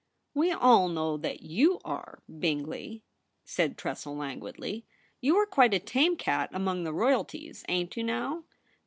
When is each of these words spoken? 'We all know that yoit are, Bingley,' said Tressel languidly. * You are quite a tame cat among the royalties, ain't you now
'We 0.33 0.53
all 0.53 0.87
know 0.89 1.15
that 1.17 1.43
yoit 1.43 1.79
are, 1.85 2.23
Bingley,' 2.27 3.03
said 3.45 3.77
Tressel 3.77 4.17
languidly. 4.17 4.87
* 5.03 5.21
You 5.21 5.37
are 5.37 5.45
quite 5.45 5.75
a 5.75 5.79
tame 5.79 6.17
cat 6.17 6.49
among 6.53 6.85
the 6.85 6.91
royalties, 6.93 7.63
ain't 7.69 7.95
you 7.95 8.03
now 8.03 8.45